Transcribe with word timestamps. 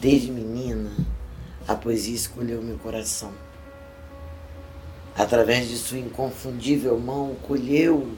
Desde 0.00 0.30
menina, 0.30 0.90
a 1.68 1.74
poesia 1.74 2.14
escolheu 2.14 2.62
meu 2.62 2.78
coração. 2.78 3.32
Através 5.14 5.68
de 5.68 5.76
sua 5.76 5.98
inconfundível 5.98 6.98
mão, 6.98 7.36
colheu 7.46 8.10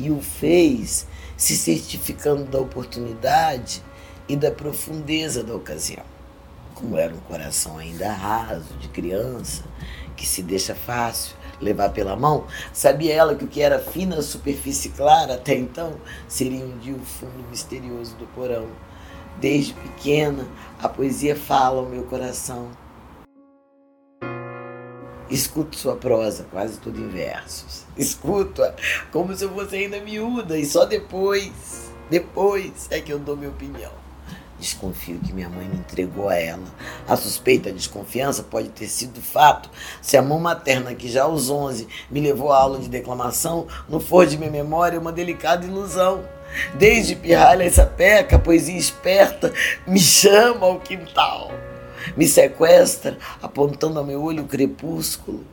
e 0.00 0.10
o 0.10 0.20
fez, 0.20 1.06
se 1.36 1.54
certificando 1.54 2.42
da 2.42 2.58
oportunidade 2.58 3.80
e 4.28 4.34
da 4.34 4.50
profundeza 4.50 5.44
da 5.44 5.54
ocasião. 5.54 6.04
Como 6.74 6.96
era 6.96 7.14
um 7.14 7.20
coração 7.20 7.78
ainda 7.78 8.12
raso, 8.12 8.74
de 8.80 8.88
criança, 8.88 9.62
que 10.16 10.26
se 10.26 10.42
deixa 10.42 10.74
fácil 10.74 11.36
levar 11.60 11.90
pela 11.90 12.16
mão, 12.16 12.48
sabia 12.72 13.14
ela 13.14 13.36
que 13.36 13.44
o 13.44 13.48
que 13.48 13.62
era 13.62 13.78
fina 13.78 14.20
superfície 14.22 14.88
clara 14.88 15.34
até 15.34 15.54
então 15.54 15.94
seria 16.26 16.64
um 16.64 16.78
dia 16.78 16.96
o 16.96 16.98
fundo 16.98 17.48
misterioso 17.48 18.16
do 18.16 18.26
porão. 18.34 18.66
Desde 19.40 19.72
pequena, 19.72 20.46
a 20.82 20.88
poesia 20.88 21.36
fala 21.36 21.78
ao 21.78 21.86
meu 21.86 22.02
coração. 22.02 22.68
Escuto 25.30 25.76
sua 25.76 25.96
prosa, 25.96 26.44
quase 26.50 26.78
tudo 26.78 27.00
em 27.00 27.08
versos. 27.08 27.84
Escuto-a 27.96 28.74
como 29.12 29.34
se 29.34 29.44
eu 29.44 29.54
fosse 29.54 29.76
ainda 29.76 30.00
miúda 30.00 30.58
e 30.58 30.66
só 30.66 30.84
depois, 30.84 31.92
depois 32.10 32.88
é 32.90 33.00
que 33.00 33.12
eu 33.12 33.18
dou 33.18 33.36
minha 33.36 33.50
opinião. 33.50 34.01
Desconfio 34.62 35.18
que 35.18 35.32
minha 35.32 35.48
mãe 35.48 35.66
me 35.66 35.74
entregou 35.74 36.28
a 36.28 36.36
ela. 36.36 36.62
A 37.08 37.16
suspeita 37.16 37.68
a 37.68 37.72
desconfiança 37.72 38.44
pode 38.44 38.68
ter 38.68 38.86
sido 38.86 39.20
fato 39.20 39.68
se 40.00 40.16
a 40.16 40.22
mão 40.22 40.38
materna, 40.38 40.94
que 40.94 41.08
já 41.08 41.24
aos 41.24 41.50
11 41.50 41.88
me 42.08 42.20
levou 42.20 42.52
à 42.52 42.58
aula 42.58 42.78
de 42.78 42.88
declamação, 42.88 43.66
não 43.88 43.98
for 43.98 44.24
de 44.24 44.38
minha 44.38 44.52
memória 44.52 45.00
uma 45.00 45.10
delicada 45.10 45.66
ilusão. 45.66 46.22
Desde 46.74 47.16
pirralha 47.16 47.64
essa 47.64 47.84
peca, 47.84 48.38
poesia 48.38 48.78
esperta, 48.78 49.52
me 49.84 49.98
chama 49.98 50.64
ao 50.64 50.78
quintal. 50.78 51.50
Me 52.16 52.28
sequestra, 52.28 53.18
apontando 53.42 53.98
ao 53.98 54.04
meu 54.04 54.22
olho 54.22 54.44
o 54.44 54.48
crepúsculo, 54.48 55.44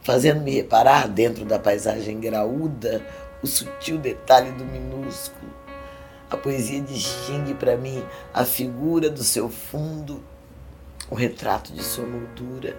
fazendo-me 0.00 0.52
reparar 0.52 1.08
dentro 1.08 1.44
da 1.44 1.58
paisagem 1.58 2.20
graúda 2.20 3.04
o 3.42 3.48
sutil 3.48 3.98
detalhe 3.98 4.52
do 4.52 4.64
minúsculo 4.64 5.53
a 6.34 6.36
poesia 6.36 6.80
distingue 6.80 7.54
para 7.54 7.76
mim 7.76 8.04
a 8.32 8.44
figura 8.44 9.08
do 9.08 9.24
seu 9.24 9.48
fundo, 9.48 10.22
o 11.10 11.14
retrato 11.14 11.72
de 11.72 11.82
sua 11.82 12.04
moldura. 12.04 12.76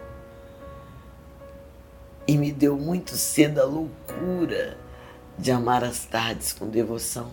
E 2.27 2.37
me 2.37 2.51
deu 2.51 2.77
muito 2.77 3.15
cedo 3.15 3.59
a 3.59 3.65
loucura 3.65 4.77
de 5.37 5.51
amar 5.51 5.83
as 5.83 6.05
tardes 6.05 6.53
com 6.53 6.67
devoção. 6.67 7.31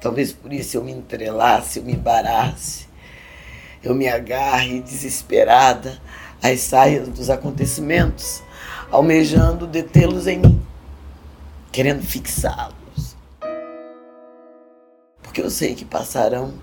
Talvez 0.00 0.32
por 0.32 0.52
isso 0.52 0.76
eu 0.76 0.84
me 0.84 0.92
entrelace, 0.92 1.78
eu 1.78 1.84
me 1.84 1.94
embarace, 1.94 2.86
eu 3.82 3.94
me 3.94 4.08
agarre 4.08 4.80
desesperada 4.80 6.00
às 6.42 6.60
saias 6.60 7.08
dos 7.08 7.30
acontecimentos, 7.30 8.42
almejando 8.90 9.66
detê-los 9.66 10.26
em 10.26 10.38
mim, 10.38 10.62
querendo 11.72 12.02
fixá-los 12.02 12.85
porque 15.36 15.42
eu 15.42 15.50
sei 15.50 15.74
que 15.74 15.84
passarão. 15.84 16.54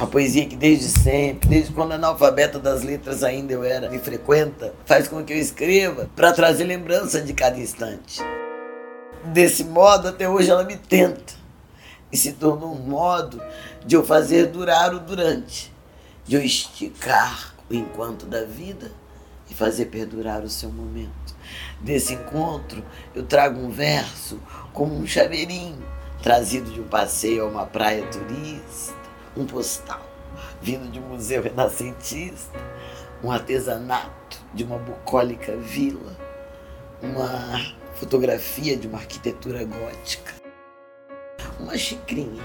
A 0.00 0.06
poesia 0.06 0.46
que 0.46 0.56
desde 0.56 0.88
sempre, 0.88 1.46
desde 1.46 1.72
quando 1.72 1.92
analfabeta 1.92 2.58
das 2.58 2.82
letras 2.82 3.22
ainda 3.22 3.52
eu 3.52 3.62
era 3.62 3.94
e 3.94 3.98
frequenta, 3.98 4.72
faz 4.86 5.08
com 5.08 5.22
que 5.22 5.34
eu 5.34 5.36
escreva 5.36 6.08
para 6.16 6.32
trazer 6.32 6.64
lembrança 6.64 7.20
de 7.20 7.34
cada 7.34 7.58
instante. 7.58 8.22
Desse 9.26 9.62
modo, 9.62 10.08
até 10.08 10.26
hoje 10.26 10.50
ela 10.50 10.64
me 10.64 10.78
tenta 10.78 11.34
e 12.10 12.16
se 12.16 12.32
tornou 12.32 12.72
um 12.72 12.88
modo 12.88 13.42
de 13.84 13.94
eu 13.94 14.02
fazer 14.02 14.46
durar 14.46 14.94
o 14.94 15.00
durante, 15.00 15.70
de 16.24 16.34
eu 16.34 16.42
esticar 16.42 17.54
o 17.70 17.74
enquanto 17.74 18.24
da 18.24 18.44
vida 18.44 18.90
e 19.50 19.54
fazer 19.54 19.86
perdurar 19.86 20.42
o 20.42 20.48
seu 20.48 20.70
momento. 20.70 21.36
Desse 21.78 22.14
encontro, 22.14 22.82
eu 23.14 23.22
trago 23.22 23.60
um 23.60 23.70
verso 23.70 24.40
como 24.72 24.94
um 24.94 25.06
chaveirinho 25.06 25.97
trazido 26.22 26.70
de 26.70 26.80
um 26.80 26.88
passeio 26.88 27.44
a 27.44 27.48
uma 27.48 27.66
praia 27.66 28.06
turista, 28.06 28.94
um 29.36 29.46
postal 29.46 30.08
vindo 30.60 30.90
de 30.90 30.98
um 30.98 31.08
museu 31.08 31.42
renascentista, 31.42 32.58
um 33.22 33.30
artesanato 33.30 34.38
de 34.52 34.64
uma 34.64 34.78
bucólica 34.78 35.56
vila, 35.56 36.16
uma 37.02 37.74
fotografia 37.94 38.76
de 38.76 38.86
uma 38.86 38.98
arquitetura 38.98 39.64
gótica, 39.64 40.34
uma 41.58 41.76
xicrinha, 41.76 42.42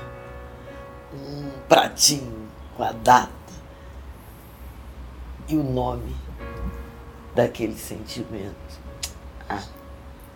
um 1.13 1.50
pratinho 1.67 2.47
com 2.75 2.83
a 2.83 2.91
data 2.91 3.31
e 5.47 5.56
o 5.56 5.63
nome 5.63 6.16
daquele 7.35 7.75
sentimento. 7.75 8.56
Ah, 9.50 9.63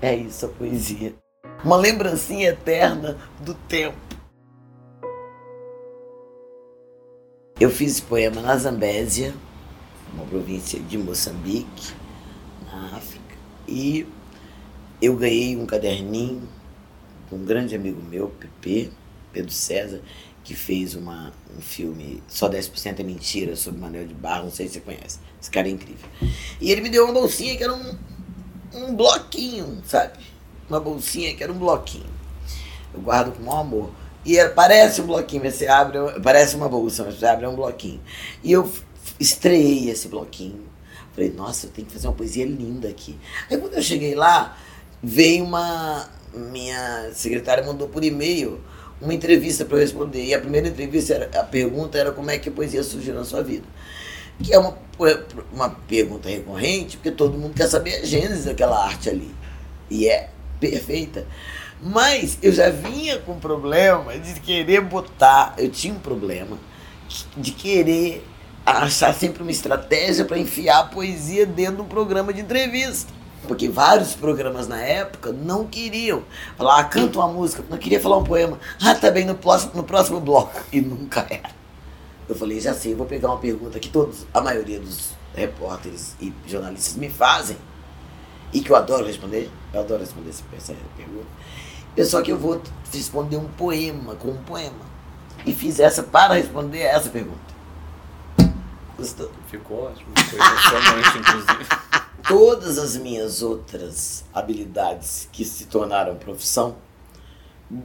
é 0.01 0.15
isso 0.15 0.45
a 0.45 0.49
poesia 0.49 1.15
uma 1.63 1.75
lembrancinha 1.75 2.49
eterna 2.49 3.17
do 3.39 3.53
tempo. 3.53 3.97
Eu 7.59 7.71
fiz 7.71 7.93
esse 7.93 8.01
poema 8.03 8.41
na 8.41 8.55
Zambésia, 8.55 9.33
uma 10.13 10.25
província 10.25 10.79
de 10.79 10.97
Moçambique, 10.97 11.91
na 12.71 12.95
África, 12.95 13.35
e 13.67 14.07
eu 15.01 15.15
ganhei 15.15 15.57
um 15.57 15.65
caderninho 15.65 16.47
com 17.29 17.37
um 17.37 17.45
grande 17.45 17.75
amigo 17.75 18.01
meu, 18.01 18.29
Pepe, 18.29 18.91
Pedro 19.33 19.51
César, 19.51 20.01
que 20.43 20.55
fez 20.55 20.95
uma, 20.95 21.33
um 21.57 21.59
filme 21.59 22.23
Só 22.27 22.47
10% 22.47 22.99
é 22.99 23.03
Mentira, 23.03 23.55
sobre 23.55 23.81
Manuel 23.81 24.07
de 24.07 24.13
Barro, 24.13 24.45
não 24.45 24.51
sei 24.51 24.67
se 24.67 24.75
você 24.75 24.79
conhece. 24.79 25.19
Esse 25.41 25.51
cara 25.51 25.67
é 25.67 25.71
incrível. 25.71 26.07
E 26.61 26.71
ele 26.71 26.81
me 26.81 26.89
deu 26.89 27.03
uma 27.03 27.13
bolsinha 27.13 27.57
que 27.57 27.63
era 27.63 27.73
um, 27.73 27.97
um 28.73 28.95
bloquinho, 28.95 29.81
sabe? 29.85 30.13
Uma 30.69 30.79
bolsinha 30.79 31.35
que 31.35 31.43
era 31.43 31.51
um 31.51 31.57
bloquinho. 31.57 32.05
Eu 32.93 33.01
guardo 33.01 33.35
com 33.35 33.43
maior 33.43 33.61
amor. 33.61 33.89
E 34.25 34.37
era, 34.37 34.49
parece 34.49 35.01
um 35.01 35.05
bloquinho, 35.05 35.49
você 35.49 35.67
abre, 35.67 35.97
parece 36.21 36.55
uma 36.55 36.67
bolsa, 36.67 37.03
mas 37.05 37.17
você 37.17 37.25
abre 37.25 37.45
é 37.45 37.49
um 37.49 37.55
bloquinho. 37.55 38.01
E 38.43 38.51
eu 38.51 38.69
estreiei 39.19 39.89
esse 39.89 40.07
bloquinho. 40.07 40.65
Falei, 41.13 41.31
nossa, 41.31 41.65
eu 41.65 41.71
tenho 41.71 41.87
que 41.87 41.93
fazer 41.93 42.07
uma 42.07 42.13
poesia 42.13 42.45
linda 42.45 42.87
aqui. 42.87 43.17
Aí 43.49 43.57
quando 43.57 43.73
eu 43.73 43.81
cheguei 43.81 44.15
lá, 44.15 44.57
veio 45.01 45.43
uma. 45.43 46.09
Minha 46.33 47.09
secretária 47.13 47.65
mandou 47.65 47.87
por 47.87 48.03
e-mail 48.03 48.61
uma 49.01 49.13
entrevista 49.13 49.65
para 49.65 49.77
eu 49.77 49.81
responder. 49.81 50.23
E 50.25 50.33
a 50.33 50.39
primeira 50.39 50.67
entrevista, 50.67 51.13
era, 51.13 51.39
a 51.39 51.43
pergunta 51.43 51.97
era 51.97 52.11
como 52.11 52.29
é 52.29 52.37
que 52.37 52.49
a 52.49 52.51
poesia 52.51 52.83
surgiu 52.83 53.15
na 53.15 53.23
sua 53.23 53.41
vida. 53.41 53.65
Que 54.43 54.53
é 54.53 54.59
uma, 54.59 54.77
uma 55.51 55.69
pergunta 55.69 56.29
recorrente, 56.29 56.97
porque 56.97 57.11
todo 57.11 57.37
mundo 57.37 57.55
quer 57.55 57.67
saber 57.67 57.95
a 57.95 58.05
gênese 58.05 58.45
daquela 58.45 58.85
arte 58.85 59.09
ali. 59.09 59.33
E 59.89 60.07
é 60.07 60.29
perfeita. 60.59 61.25
Mas 61.81 62.37
eu 62.41 62.51
já 62.51 62.69
vinha 62.69 63.19
com 63.19 63.39
problema 63.39 64.17
de 64.17 64.39
querer 64.39 64.81
botar, 64.81 65.53
eu 65.57 65.69
tinha 65.69 65.93
um 65.93 65.99
problema 65.99 66.57
de 67.35 67.51
querer 67.51 68.25
achar 68.65 69.13
sempre 69.13 69.41
uma 69.41 69.51
estratégia 69.51 70.25
para 70.25 70.37
enfiar 70.37 70.79
a 70.79 70.83
poesia 70.83 71.45
dentro 71.45 71.77
de 71.77 71.81
um 71.83 71.85
programa 71.85 72.33
de 72.33 72.41
entrevista. 72.41 73.13
Porque 73.47 73.69
vários 73.69 74.13
programas 74.13 74.67
na 74.67 74.81
época 74.81 75.31
não 75.31 75.65
queriam 75.65 76.23
falar, 76.57 76.79
ah, 76.79 76.83
canta 76.83 77.19
uma 77.19 77.27
música, 77.27 77.63
não 77.69 77.77
queria 77.77 77.99
falar 77.99 78.17
um 78.17 78.23
poema. 78.23 78.59
Ah, 78.81 78.95
tá 78.95 79.09
bem, 79.11 79.25
no 79.25 79.35
próximo, 79.35 79.71
no 79.75 79.83
próximo 79.83 80.19
bloco. 80.19 80.59
E 80.73 80.81
nunca 80.81 81.25
era. 81.29 81.51
Eu 82.27 82.35
falei, 82.35 82.59
já 82.59 82.73
sei, 82.73 82.93
vou 82.93 83.05
pegar 83.05 83.29
uma 83.29 83.37
pergunta 83.37 83.79
que 83.79 83.87
todos, 83.87 84.25
a 84.33 84.41
maioria 84.41 84.79
dos 84.79 85.11
repórteres 85.33 86.15
e 86.19 86.33
jornalistas 86.45 86.95
me 86.95 87.07
fazem 87.07 87.55
e 88.53 88.61
que 88.61 88.71
eu 88.71 88.75
adoro 88.75 89.05
responder, 89.05 89.49
eu 89.73 89.79
adoro 89.79 90.01
responder 90.01 90.29
essa 90.29 90.73
pergunta. 90.95 91.27
É 91.95 92.03
só 92.03 92.21
que 92.21 92.31
eu 92.31 92.37
vou 92.37 92.61
responder 92.93 93.37
um 93.37 93.47
poema 93.47 94.15
com 94.15 94.29
um 94.29 94.43
poema. 94.43 94.85
E 95.45 95.53
fiz 95.53 95.79
essa 95.79 96.03
para 96.03 96.35
responder 96.35 96.81
essa 96.81 97.09
pergunta. 97.09 97.47
Gostou? 98.97 99.31
Ficou 99.47 99.85
ótimo. 99.85 100.11
Foi 100.29 100.39
emocionante, 100.39 101.17
inclusive. 101.17 101.65
Todas 102.27 102.77
as 102.77 102.97
minhas 102.97 103.41
outras 103.41 104.25
habilidades 104.33 105.29
que 105.31 105.45
se 105.45 105.65
tornaram 105.65 106.15
profissão 106.15 106.75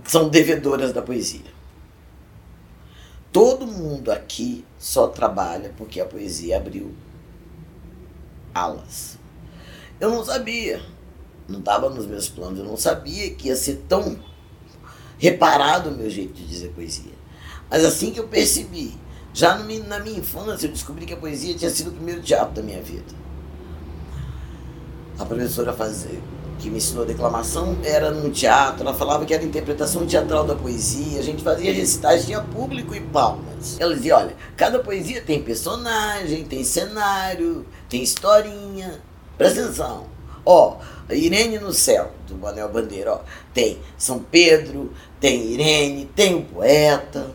são 0.04 0.28
devedoras 0.28 0.92
da 0.92 1.02
poesia. 1.02 1.52
Todo 3.32 3.66
mundo 3.66 4.10
aqui 4.10 4.64
só 4.78 5.06
trabalha 5.06 5.72
porque 5.76 6.00
a 6.00 6.06
poesia 6.06 6.58
abriu 6.58 6.94
alas. 8.54 9.18
Eu 10.02 10.10
não 10.10 10.24
sabia. 10.24 10.82
Não 11.48 11.60
estava 11.60 11.88
nos 11.88 12.06
meus 12.06 12.28
planos. 12.28 12.58
Eu 12.58 12.64
não 12.64 12.76
sabia 12.76 13.30
que 13.30 13.46
ia 13.46 13.54
ser 13.54 13.84
tão 13.88 14.18
reparado 15.16 15.90
o 15.90 15.92
meu 15.92 16.10
jeito 16.10 16.32
de 16.32 16.44
dizer 16.44 16.70
poesia. 16.70 17.12
Mas 17.70 17.84
assim 17.84 18.10
que 18.10 18.18
eu 18.18 18.26
percebi, 18.26 18.96
já 19.32 19.56
na 19.56 20.00
minha 20.00 20.18
infância, 20.18 20.66
eu 20.66 20.72
descobri 20.72 21.06
que 21.06 21.12
a 21.14 21.16
poesia 21.16 21.54
tinha 21.54 21.70
sido 21.70 21.90
o 21.90 21.92
primeiro 21.92 22.20
teatro 22.20 22.52
da 22.52 22.62
minha 22.62 22.82
vida. 22.82 23.14
A 25.20 25.24
professora 25.24 25.72
fazia, 25.72 26.20
que 26.58 26.68
me 26.68 26.78
ensinou 26.78 27.06
declamação, 27.06 27.78
era 27.84 28.10
no 28.10 28.28
teatro. 28.28 28.82
Ela 28.82 28.94
falava 28.94 29.24
que 29.24 29.32
era 29.32 29.44
interpretação 29.44 30.04
teatral 30.04 30.44
da 30.44 30.56
poesia. 30.56 31.20
A 31.20 31.22
gente 31.22 31.44
fazia 31.44 31.72
recitais, 31.72 32.26
tinha 32.26 32.40
público 32.40 32.92
e 32.92 33.00
palmas. 33.00 33.78
Ela 33.78 33.94
dizia: 33.94 34.16
olha, 34.16 34.34
cada 34.56 34.80
poesia 34.80 35.22
tem 35.22 35.40
personagem, 35.40 36.44
tem 36.44 36.64
cenário, 36.64 37.64
tem 37.88 38.02
historinha. 38.02 39.00
Presta 39.42 39.64
atenção. 39.64 40.06
Ó, 40.46 40.76
Irene 41.10 41.58
no 41.58 41.72
céu, 41.72 42.12
do 42.28 42.36
Manuel 42.36 42.68
Bandeira, 42.68 43.14
ó. 43.14 43.20
Tem 43.52 43.76
São 43.98 44.20
Pedro, 44.20 44.92
tem 45.18 45.46
Irene, 45.46 46.08
tem 46.14 46.36
o 46.36 46.44
poeta, 46.44 47.34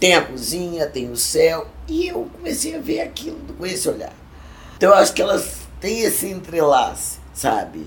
tem 0.00 0.14
a 0.14 0.24
cozinha, 0.24 0.86
tem 0.86 1.10
o 1.10 1.16
céu. 1.16 1.68
E 1.86 2.08
eu 2.08 2.30
comecei 2.32 2.76
a 2.76 2.80
ver 2.80 3.00
aquilo 3.00 3.38
com 3.58 3.66
esse 3.66 3.86
olhar. 3.90 4.14
Então 4.78 4.88
eu 4.88 4.96
acho 4.96 5.12
que 5.12 5.20
elas 5.20 5.58
têm 5.80 6.00
esse 6.00 6.28
entrelace, 6.28 7.18
sabe? 7.34 7.86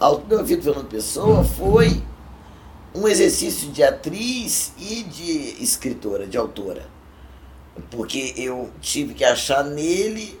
A 0.00 0.06
autobiografia 0.06 0.56
do 0.56 0.62
Fernando 0.64 0.88
Pessoa 0.88 1.44
foi 1.44 2.02
um 2.92 3.06
exercício 3.06 3.70
de 3.70 3.84
atriz 3.84 4.72
e 4.76 5.04
de 5.04 5.62
escritora, 5.62 6.26
de 6.26 6.36
autora. 6.36 6.88
Porque 7.92 8.34
eu 8.36 8.70
tive 8.80 9.14
que 9.14 9.24
achar 9.24 9.62
nele 9.62 10.40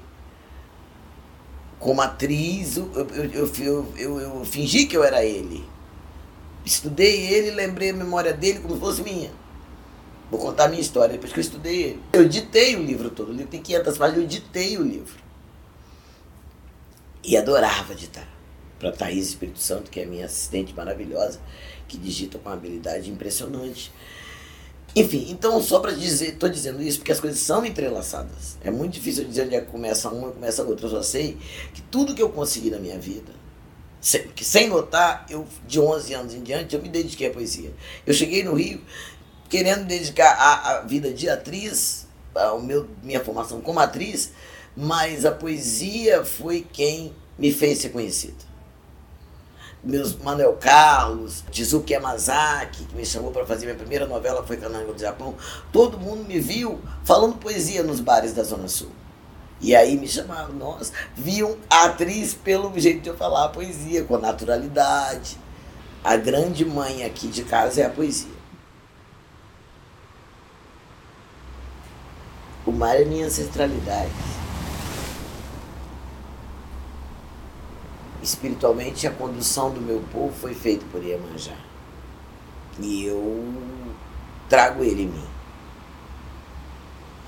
como 1.80 2.02
atriz, 2.02 2.76
eu, 2.76 2.92
eu, 2.94 3.90
eu, 3.96 4.20
eu, 4.20 4.44
fingi 4.44 4.84
que 4.84 4.94
eu 4.94 5.02
era 5.02 5.24
ele. 5.24 5.64
Estudei 6.62 7.26
ele, 7.26 7.50
lembrei 7.52 7.88
a 7.88 7.94
memória 7.94 8.34
dele 8.34 8.60
como 8.60 8.74
se 8.74 8.80
fosse 8.80 9.02
minha. 9.02 9.32
Vou 10.30 10.38
contar 10.38 10.66
a 10.66 10.68
minha 10.68 10.82
história 10.82 11.14
depois 11.14 11.32
que 11.32 11.38
eu 11.38 11.42
estudei 11.42 11.82
ele. 11.82 12.02
Eu 12.12 12.28
ditei 12.28 12.76
o 12.76 12.82
livro 12.82 13.08
todo. 13.10 13.30
O 13.30 13.32
livro 13.32 13.48
tem 13.48 13.62
500 13.62 13.96
páginas, 13.96 14.22
eu 14.22 14.28
ditei 14.28 14.76
o 14.76 14.82
livro. 14.82 15.14
E 17.24 17.34
adorava 17.36 17.94
ditar. 17.94 18.28
Para 18.78 18.92
Thaís 18.92 19.28
Espírito 19.28 19.58
Santo, 19.58 19.90
que 19.90 20.00
é 20.00 20.06
minha 20.06 20.26
assistente 20.26 20.74
maravilhosa, 20.74 21.40
que 21.88 21.96
digita 21.96 22.38
com 22.38 22.50
uma 22.50 22.54
habilidade 22.54 23.10
impressionante. 23.10 23.90
Enfim, 24.94 25.28
então 25.30 25.62
só 25.62 25.78
para 25.78 25.92
dizer, 25.92 26.30
estou 26.30 26.48
dizendo 26.48 26.82
isso 26.82 26.98
porque 26.98 27.12
as 27.12 27.20
coisas 27.20 27.38
são 27.38 27.64
entrelaçadas. 27.64 28.58
É 28.62 28.70
muito 28.70 28.94
difícil 28.94 29.24
dizer 29.24 29.46
onde 29.46 29.54
é 29.54 29.60
que 29.60 29.70
começa 29.70 30.08
uma 30.08 30.28
e 30.28 30.32
começa 30.32 30.62
a 30.62 30.64
outra. 30.64 30.86
Eu 30.86 30.90
só 30.90 31.02
sei 31.02 31.38
que 31.72 31.80
tudo 31.82 32.14
que 32.14 32.22
eu 32.22 32.30
consegui 32.30 32.70
na 32.70 32.78
minha 32.78 32.98
vida, 32.98 33.32
sem, 34.00 34.26
que 34.28 34.44
sem 34.44 34.68
notar, 34.68 35.26
eu 35.30 35.46
de 35.66 35.78
11 35.78 36.14
anos 36.14 36.34
em 36.34 36.42
diante, 36.42 36.74
eu 36.74 36.82
me 36.82 36.88
dediquei 36.88 37.28
à 37.28 37.30
poesia. 37.30 37.72
Eu 38.04 38.12
cheguei 38.12 38.42
no 38.42 38.54
Rio 38.54 38.80
querendo 39.48 39.84
dedicar 39.84 40.32
a, 40.32 40.70
a 40.70 40.80
vida 40.80 41.12
de 41.12 41.28
atriz, 41.28 42.06
a 42.34 42.58
meu, 42.58 42.88
minha 43.02 43.22
formação 43.22 43.60
como 43.60 43.78
atriz, 43.78 44.32
mas 44.76 45.24
a 45.24 45.30
poesia 45.30 46.24
foi 46.24 46.66
quem 46.72 47.14
me 47.38 47.52
fez 47.52 47.78
ser 47.78 47.90
conhecido 47.90 48.49
meus 49.82 50.14
Manuel 50.16 50.54
Carlos, 50.54 51.42
Tizuki 51.50 51.94
Yamazaki, 51.94 52.84
que 52.84 52.94
me 52.94 53.04
chamou 53.04 53.30
para 53.30 53.46
fazer 53.46 53.66
minha 53.66 53.78
primeira 53.78 54.06
novela, 54.06 54.44
foi 54.46 54.56
Canango 54.56 54.92
do 54.92 55.00
Japão, 55.00 55.34
todo 55.72 55.98
mundo 55.98 56.24
me 56.24 56.38
viu 56.38 56.80
falando 57.04 57.38
poesia 57.38 57.82
nos 57.82 58.00
bares 58.00 58.32
da 58.32 58.42
Zona 58.42 58.68
Sul. 58.68 58.90
E 59.60 59.74
aí 59.76 59.96
me 59.96 60.08
chamaram, 60.08 60.54
nós 60.54 60.92
viam 61.14 61.56
a 61.68 61.84
atriz 61.84 62.32
pelo 62.32 62.78
jeito 62.78 63.02
de 63.02 63.10
eu 63.10 63.16
falar 63.16 63.44
a 63.44 63.48
poesia, 63.48 64.04
com 64.04 64.16
naturalidade. 64.16 65.36
A 66.02 66.16
grande 66.16 66.64
mãe 66.64 67.04
aqui 67.04 67.28
de 67.28 67.44
casa 67.44 67.82
é 67.82 67.84
a 67.84 67.90
poesia. 67.90 68.40
O 72.64 72.72
mar 72.72 72.98
é 72.98 73.04
minha 73.04 73.26
ancestralidade. 73.26 74.39
Espiritualmente 78.22 79.06
a 79.06 79.10
condução 79.10 79.72
do 79.72 79.80
meu 79.80 80.02
povo 80.12 80.32
foi 80.32 80.54
feita 80.54 80.84
por 80.90 81.02
Iemanjá. 81.02 81.56
E 82.78 83.04
eu 83.04 83.52
trago 84.48 84.82
ele 84.82 85.02
em 85.02 85.08
mim. 85.08 85.26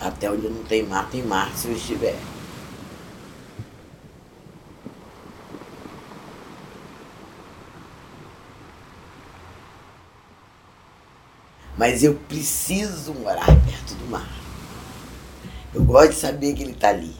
Até 0.00 0.30
onde 0.30 0.48
não 0.48 0.64
tem 0.64 0.82
mar, 0.82 1.08
tem 1.10 1.22
mar 1.22 1.54
se 1.56 1.68
eu 1.68 1.74
estiver. 1.74 2.18
Mas 11.76 12.02
eu 12.02 12.14
preciso 12.14 13.14
morar 13.14 13.46
perto 13.46 13.94
do 13.94 14.10
mar. 14.10 14.28
Eu 15.74 15.82
gosto 15.84 16.10
de 16.10 16.16
saber 16.16 16.54
que 16.54 16.62
ele 16.62 16.72
está 16.72 16.90
ali. 16.90 17.16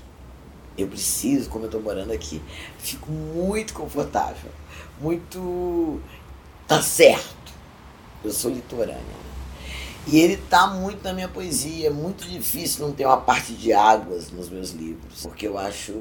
Eu 0.77 0.89
preciso, 0.89 1.51
como 1.51 1.65
eu 1.65 1.69
estou 1.69 1.83
morando 1.83 2.13
aqui, 2.13 2.41
fico 2.79 3.11
muito 3.11 3.75
confortável, 3.75 4.51
muito. 5.01 6.01
tá 6.67 6.81
certo. 6.83 7.53
Eu 8.25 8.31
sou 8.31 8.51
litorânea. 8.51 9.23
E 10.07 10.19
ele 10.19 10.37
tá 10.37 10.67
muito 10.67 11.03
na 11.05 11.13
minha 11.13 11.29
poesia. 11.29 11.89
É 11.89 11.91
muito 11.91 12.27
difícil 12.27 12.87
não 12.87 12.95
ter 12.95 13.07
uma 13.07 13.21
parte 13.21 13.53
de 13.53 13.73
águas 13.73 14.31
nos 14.31 14.49
meus 14.49 14.71
livros, 14.71 15.23
porque 15.23 15.47
eu 15.47 15.59
acho. 15.59 15.93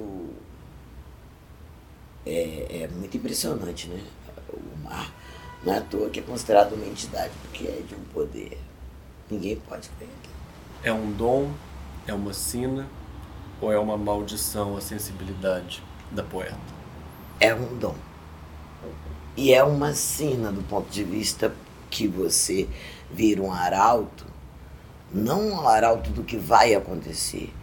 É, 2.25 2.83
é 2.83 2.89
muito 2.95 3.17
impressionante, 3.17 3.87
né? 3.87 4.03
O 4.53 4.83
mar 4.83 5.11
não 5.63 5.73
é 5.73 5.77
à 5.77 5.81
toa 5.81 6.09
que 6.09 6.19
é 6.19 6.23
considerado 6.23 6.73
uma 6.73 6.85
entidade, 6.85 7.31
porque 7.41 7.67
é 7.67 7.83
de 7.87 7.95
um 7.95 8.03
poder. 8.13 8.57
Ninguém 9.29 9.55
pode 9.55 9.89
crer. 9.89 10.09
É 10.83 10.91
um 10.91 11.11
dom, 11.11 11.51
é 12.07 12.13
uma 12.13 12.33
sina, 12.33 12.87
ou 13.61 13.71
é 13.71 13.77
uma 13.77 13.95
maldição 13.95 14.75
a 14.75 14.81
sensibilidade 14.81 15.83
da 16.11 16.23
poeta? 16.23 16.57
É 17.39 17.53
um 17.53 17.77
dom. 17.77 17.95
E 19.37 19.53
é 19.53 19.63
uma 19.63 19.93
sina 19.93 20.51
do 20.51 20.61
ponto 20.63 20.89
de 20.89 21.03
vista 21.03 21.53
que 21.89 22.07
você 22.07 22.67
vira 23.09 23.41
um 23.41 23.51
arauto, 23.51 24.25
não 25.13 25.49
um 25.49 25.67
arauto 25.67 26.09
do 26.09 26.23
que 26.23 26.37
vai 26.37 26.73
acontecer, 26.73 27.53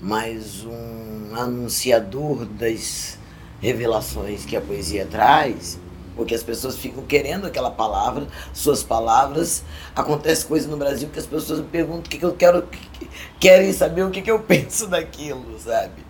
mas 0.00 0.64
um 0.64 1.34
anunciador 1.34 2.44
das 2.44 3.18
revelações 3.60 4.44
que 4.44 4.56
a 4.56 4.60
poesia 4.60 5.06
traz 5.06 5.78
porque 6.18 6.34
as 6.34 6.42
pessoas 6.42 6.76
ficam 6.76 7.04
querendo 7.04 7.46
aquela 7.46 7.70
palavra, 7.70 8.26
suas 8.52 8.82
palavras. 8.82 9.62
Acontece 9.94 10.44
coisa 10.44 10.66
no 10.66 10.76
Brasil 10.76 11.08
que 11.12 11.18
as 11.20 11.26
pessoas 11.26 11.60
me 11.60 11.66
perguntam 11.66 12.00
o 12.00 12.02
que, 12.02 12.18
que 12.18 12.24
eu 12.24 12.34
quero, 12.34 12.62
que, 12.62 13.08
querem 13.38 13.72
saber 13.72 14.02
o 14.02 14.10
que, 14.10 14.20
que 14.20 14.30
eu 14.30 14.40
penso 14.42 14.88
daquilo, 14.88 15.56
sabe? 15.60 16.02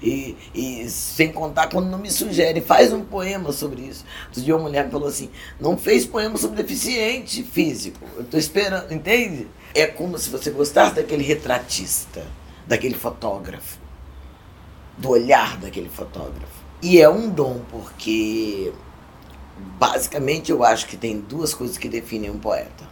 E, 0.00 0.36
e 0.54 0.88
sem 0.88 1.32
contar 1.32 1.66
quando 1.70 1.90
não 1.90 1.98
me 1.98 2.08
sugere, 2.08 2.60
faz 2.60 2.92
um 2.92 3.04
poema 3.04 3.50
sobre 3.50 3.82
isso. 3.82 4.04
Outro 4.26 4.42
dia 4.42 4.54
uma 4.54 4.62
mulher 4.62 4.88
falou 4.90 5.08
assim: 5.08 5.28
não 5.58 5.76
fez 5.76 6.06
poema 6.06 6.38
sobre 6.38 6.62
deficiente 6.62 7.42
físico. 7.42 7.98
Eu 8.14 8.22
estou 8.22 8.38
esperando, 8.38 8.92
entende? 8.94 9.48
É 9.74 9.88
como 9.88 10.16
se 10.18 10.30
você 10.30 10.52
gostasse 10.52 10.94
daquele 10.94 11.24
retratista, 11.24 12.24
daquele 12.64 12.94
fotógrafo, 12.94 13.76
do 14.96 15.10
olhar 15.10 15.56
daquele 15.56 15.88
fotógrafo. 15.88 16.62
E 16.80 17.00
é 17.00 17.08
um 17.08 17.28
dom, 17.28 17.60
porque 17.68 18.72
basicamente 19.78 20.50
eu 20.50 20.64
acho 20.64 20.86
que 20.86 20.96
tem 20.96 21.20
duas 21.20 21.54
coisas 21.54 21.78
que 21.78 21.88
definem 21.88 22.30
um 22.30 22.38
poeta. 22.38 22.86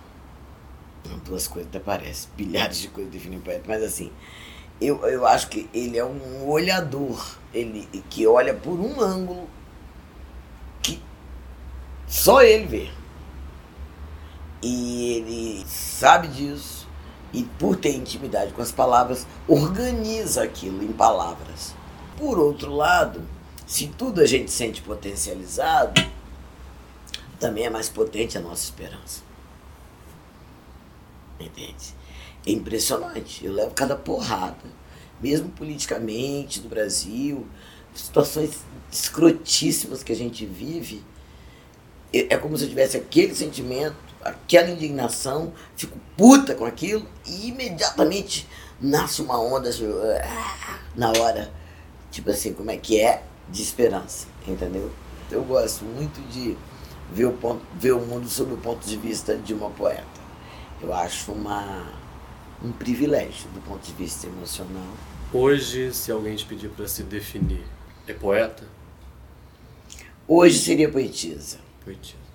duas 1.25 1.46
coisas 1.49 1.68
até 1.68 1.78
parece, 1.78 2.28
bilhares 2.37 2.78
de 2.78 2.88
coisas 2.88 3.12
definem 3.12 3.38
um 3.38 3.42
poeta, 3.42 3.64
mas 3.66 3.82
assim, 3.82 4.11
eu, 4.80 5.04
eu 5.06 5.26
acho 5.26 5.49
que 5.49 5.68
ele 5.73 5.99
é 5.99 6.04
um 6.04 6.49
olhador, 6.49 7.37
ele 7.52 7.88
que 8.11 8.26
olha 8.26 8.54
por 8.54 8.78
um 8.78 9.00
ângulo 9.00 9.49
que 10.82 11.00
só 12.06 12.42
ele 12.42 12.66
vê. 12.66 12.90
E 14.62 15.12
ele 15.12 15.66
sabe 15.66 16.28
disso 16.28 16.87
e 17.32 17.42
por 17.42 17.76
ter 17.76 17.94
intimidade 17.94 18.52
com 18.52 18.62
as 18.62 18.73
palavras, 18.73 19.26
organiza 19.46 20.42
aquilo 20.42 20.82
em 20.82 20.92
palavras. 20.92 21.75
Por 22.16 22.38
outro 22.38 22.75
lado, 22.75 23.23
se 23.66 23.88
tudo 23.88 24.20
a 24.20 24.26
gente 24.26 24.50
sente 24.50 24.80
potencializado, 24.80 26.00
também 27.38 27.64
é 27.64 27.71
mais 27.71 27.88
potente 27.88 28.37
a 28.37 28.40
nossa 28.40 28.64
esperança. 28.64 29.23
Entende? 31.38 31.95
É 32.47 32.50
impressionante. 32.50 33.45
Eu 33.45 33.52
levo 33.52 33.73
cada 33.73 33.97
porrada, 33.97 34.57
mesmo 35.21 35.49
politicamente 35.50 36.61
no 36.61 36.69
Brasil, 36.69 37.47
situações 37.95 38.59
escrotíssimas 38.90 40.02
que 40.02 40.12
a 40.12 40.16
gente 40.16 40.47
vive. 40.47 41.05
É, 42.12 42.35
é 42.35 42.37
como 42.38 42.57
se 42.57 42.64
eu 42.64 42.69
tivesse 42.69 42.97
aquele 42.97 43.35
sentimento, 43.35 43.97
aquela 44.23 44.71
indignação, 44.71 45.52
fico 45.76 45.99
puta 46.16 46.55
com 46.55 46.64
aquilo 46.64 47.07
e 47.26 47.49
imediatamente 47.49 48.49
nasce 48.81 49.23
uma 49.23 49.40
onda 49.40 49.69
assim, 49.69 49.87
ah, 50.23 50.78
na 50.95 51.09
hora, 51.11 51.52
tipo 52.11 52.31
assim, 52.31 52.52
como 52.52 52.71
é 52.71 52.76
que 52.76 53.00
é? 53.00 53.23
De 53.49 53.62
esperança, 53.62 54.26
entendeu? 54.47 54.90
Eu 55.31 55.43
gosto 55.45 55.85
muito 55.85 56.21
de 56.28 56.57
ver 57.12 57.26
o, 57.26 57.32
ponto, 57.32 57.62
ver 57.75 57.92
o 57.92 58.00
mundo 58.00 58.28
sob 58.28 58.54
o 58.54 58.56
ponto 58.56 58.86
de 58.86 58.96
vista 58.96 59.36
de 59.36 59.54
uma 59.54 59.70
poeta. 59.70 60.04
Eu 60.80 60.92
acho 60.92 61.32
uma, 61.32 61.86
um 62.62 62.72
privilégio 62.72 63.48
do 63.50 63.60
ponto 63.60 63.84
de 63.84 63.92
vista 63.92 64.26
emocional. 64.26 64.92
Hoje, 65.32 65.92
se 65.92 66.10
alguém 66.10 66.36
te 66.36 66.44
pedir 66.44 66.68
para 66.70 66.86
se 66.86 67.02
definir, 67.02 67.64
é 68.06 68.12
poeta? 68.12 68.64
Hoje 70.28 70.58
seria 70.58 70.90
poetisa. 70.90 71.58
Poetisa. 71.84 72.26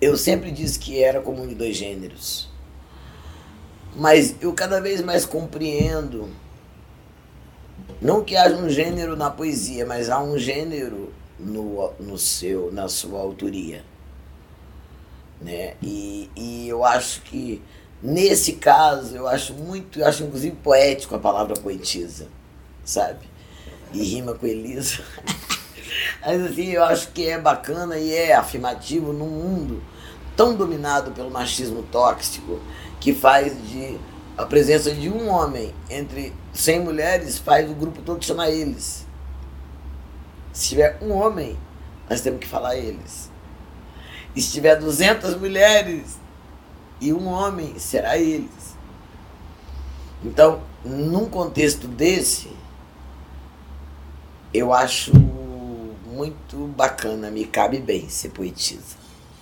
Eu 0.00 0.16
sempre 0.16 0.50
disse 0.50 0.78
que 0.78 1.02
era 1.02 1.20
comum 1.20 1.46
de 1.46 1.54
dois 1.54 1.76
gêneros. 1.76 2.48
Mas 3.96 4.34
eu 4.40 4.52
cada 4.52 4.80
vez 4.80 5.00
mais 5.00 5.24
compreendo 5.24 6.28
não 8.00 8.22
que 8.22 8.36
haja 8.36 8.56
um 8.56 8.68
gênero 8.68 9.16
na 9.16 9.30
poesia, 9.30 9.86
mas 9.86 10.10
há 10.10 10.22
um 10.22 10.38
gênero 10.38 11.12
no, 11.38 11.92
no 11.98 12.18
seu, 12.18 12.72
na 12.72 12.88
sua 12.88 13.20
autoria. 13.20 13.84
Né? 15.40 15.74
E, 15.82 16.30
e 16.34 16.68
eu 16.68 16.84
acho 16.84 17.22
que 17.22 17.62
nesse 18.02 18.54
caso 18.54 19.16
eu 19.16 19.28
acho 19.28 19.52
muito, 19.54 20.00
eu 20.00 20.06
acho 20.06 20.24
inclusive 20.24 20.56
poético 20.56 21.14
a 21.14 21.18
palavra 21.18 21.54
poetisa, 21.54 22.28
sabe? 22.84 23.26
E 23.92 24.02
rima 24.02 24.34
com 24.34 24.46
Elisa. 24.46 25.02
Mas 26.20 26.42
assim, 26.42 26.70
eu 26.70 26.84
acho 26.84 27.12
que 27.12 27.26
é 27.26 27.38
bacana 27.38 27.98
e 27.98 28.12
é 28.12 28.34
afirmativo 28.34 29.12
num 29.12 29.28
mundo 29.28 29.82
tão 30.36 30.54
dominado 30.54 31.12
pelo 31.12 31.30
machismo 31.30 31.82
tóxico 31.84 32.60
que 33.00 33.14
faz 33.14 33.52
de 33.68 33.98
a 34.36 34.44
presença 34.44 34.92
de 34.92 35.08
um 35.08 35.28
homem 35.30 35.74
entre 35.88 36.32
100 36.52 36.80
mulheres 36.80 37.38
faz 37.38 37.70
o 37.70 37.74
grupo 37.74 38.02
todo 38.02 38.22
chamar 38.22 38.50
eles. 38.50 39.05
Se 40.56 40.70
tiver 40.70 40.96
um 41.02 41.12
homem, 41.12 41.54
nós 42.08 42.22
temos 42.22 42.40
que 42.40 42.46
falar 42.46 42.78
eles. 42.78 43.30
E 44.34 44.40
se 44.40 44.52
tiver 44.52 44.74
200 44.76 45.36
mulheres 45.36 46.18
e 46.98 47.12
um 47.12 47.26
homem, 47.26 47.78
será 47.78 48.16
eles. 48.16 48.74
Então, 50.24 50.62
num 50.82 51.28
contexto 51.28 51.86
desse, 51.86 52.50
eu 54.52 54.72
acho 54.72 55.12
muito 56.06 56.68
bacana, 56.68 57.30
me 57.30 57.44
cabe 57.44 57.78
bem 57.78 58.08
ser 58.08 58.30
poetisa. 58.30 58.96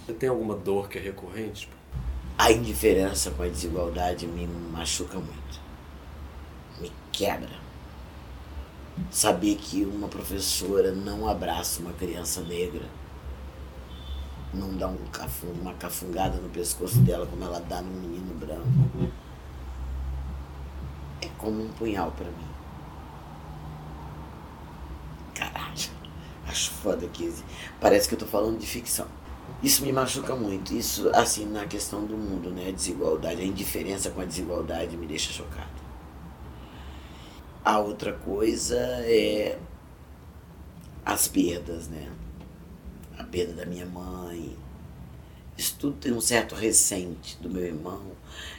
Você 0.04 0.14
tem 0.14 0.28
alguma 0.28 0.56
dor 0.56 0.88
que 0.88 0.98
é 0.98 1.00
recorrente? 1.00 1.70
A 2.36 2.50
indiferença 2.50 3.30
com 3.30 3.44
a 3.44 3.48
desigualdade 3.48 4.26
me 4.26 4.48
machuca 4.48 5.16
muito. 5.16 5.60
Me 6.80 6.90
quebra. 7.12 7.63
Saber 9.10 9.56
que 9.56 9.84
uma 9.84 10.08
professora 10.08 10.92
não 10.92 11.28
abraça 11.28 11.80
uma 11.80 11.92
criança 11.92 12.40
negra, 12.42 12.84
não 14.52 14.76
dá 14.76 14.88
um 14.88 14.98
uma 15.60 15.74
cafungada 15.74 16.36
no 16.38 16.48
pescoço 16.48 16.98
dela 16.98 17.26
como 17.26 17.44
ela 17.44 17.60
dá 17.60 17.82
num 17.82 18.00
menino 18.00 18.34
branco, 18.34 19.12
é 21.20 21.28
como 21.38 21.64
um 21.64 21.68
punhal 21.72 22.12
para 22.12 22.26
mim. 22.26 22.54
Caralho, 25.34 25.90
acho 26.46 26.70
foda 26.70 27.06
que 27.08 27.32
parece 27.80 28.08
que 28.08 28.14
eu 28.14 28.18
tô 28.18 28.26
falando 28.26 28.58
de 28.58 28.66
ficção. 28.66 29.06
Isso 29.62 29.82
me 29.82 29.92
machuca 29.92 30.36
muito. 30.36 30.74
Isso, 30.74 31.10
assim, 31.14 31.46
na 31.46 31.66
questão 31.66 32.04
do 32.04 32.16
mundo, 32.16 32.50
né? 32.50 32.68
A 32.68 32.72
desigualdade, 32.72 33.40
a 33.40 33.44
indiferença 33.44 34.10
com 34.10 34.20
a 34.20 34.24
desigualdade 34.24 34.96
me 34.96 35.06
deixa 35.06 35.32
chocado. 35.32 35.83
A 37.64 37.78
outra 37.78 38.12
coisa 38.12 38.76
é 38.76 39.58
as 41.02 41.26
perdas, 41.26 41.88
né? 41.88 42.12
A 43.18 43.24
perda 43.24 43.54
da 43.54 43.64
minha 43.64 43.86
mãe. 43.86 44.54
Isso 45.56 45.76
tudo 45.78 45.96
tem 45.96 46.12
um 46.12 46.20
certo 46.20 46.54
recente 46.54 47.38
do 47.40 47.48
meu 47.48 47.64
irmão. 47.64 48.12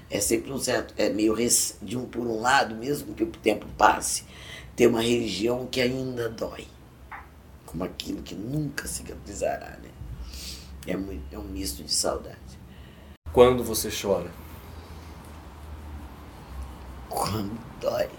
É 0.10 0.20
sempre 0.20 0.52
um 0.52 0.58
certo, 0.58 0.94
é 0.98 1.10
meio 1.10 1.36
de 1.84 1.96
um 1.96 2.06
por 2.06 2.26
um 2.26 2.42
lado, 2.42 2.74
mesmo 2.74 3.14
que 3.14 3.24
o 3.24 3.28
tempo 3.28 3.68
passe, 3.78 4.24
tem 4.76 4.88
uma 4.88 5.02
região 5.02 5.68
que 5.68 5.82
ainda 5.82 6.28
dói. 6.28 6.68
Como 7.64 7.84
aquilo 7.84 8.24
que 8.24 8.34
nunca 8.34 8.88
cicatrizará, 8.88 9.78
né? 9.84 9.90
É, 10.88 10.98
muito, 10.98 11.24
é 11.32 11.38
um 11.38 11.44
misto 11.44 11.84
de 11.84 11.94
saudade. 11.94 12.40
Quando 13.32 13.64
você 13.64 13.90
chora? 13.92 14.32
Quando 17.08 17.56
dói. 17.80 18.10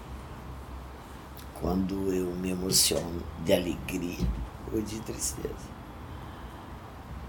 Quando 1.59 2.13
eu 2.13 2.27
me 2.35 2.51
emociono 2.51 3.21
de 3.43 3.53
alegria 3.53 4.27
ou 4.71 4.81
de 4.81 4.99
tristeza. 5.01 5.77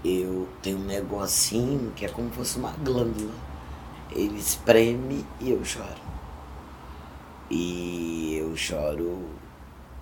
Eu 0.03 0.47
tenho 0.61 0.77
um 0.77 0.85
negocinho 0.85 1.91
que 1.95 2.05
é 2.05 2.09
como 2.09 2.29
se 2.29 2.35
fosse 2.35 2.57
uma 2.57 2.71
glândula. 2.71 3.33
Ele 4.11 4.39
espreme 4.39 5.25
e 5.39 5.49
eu 5.49 5.63
choro. 5.65 6.01
E 7.49 8.37
eu 8.39 8.55
choro. 8.55 9.29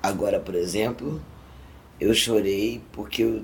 Agora, 0.03 0.39
por 0.39 0.55
exemplo, 0.55 1.21
eu 1.99 2.13
chorei 2.13 2.81
porque 2.91 3.23
eu 3.23 3.43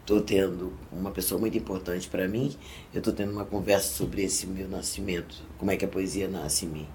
estou 0.00 0.20
tendo 0.20 0.72
uma 0.90 1.10
pessoa 1.10 1.38
muito 1.38 1.56
importante 1.56 2.08
para 2.08 2.26
mim, 2.26 2.56
eu 2.94 2.98
estou 2.98 3.12
tendo 3.12 3.32
uma 3.32 3.44
conversa 3.44 3.94
sobre 3.94 4.22
esse 4.22 4.46
meu 4.46 4.66
nascimento, 4.66 5.36
como 5.58 5.70
é 5.70 5.76
que 5.76 5.84
a 5.84 5.88
poesia 5.88 6.26
nasce 6.26 6.64
em 6.64 6.68
mim. 6.68 6.88